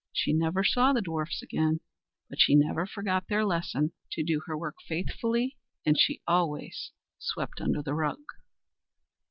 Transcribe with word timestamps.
She 0.13 0.33
never 0.33 0.63
saw 0.63 0.93
the 0.93 1.01
dwarfs 1.03 1.43
again; 1.43 1.79
but 2.27 2.39
she 2.39 2.55
never 2.55 2.87
forgot 2.87 3.27
their 3.27 3.45
lesson, 3.45 3.91
to 4.13 4.23
do 4.23 4.41
her 4.47 4.57
work 4.57 4.77
faithfully; 4.87 5.57
and 5.85 5.95
she 5.95 6.23
always 6.27 6.91
swept 7.19 7.61
under 7.61 7.83
the 7.83 7.93
rug. 7.93 8.23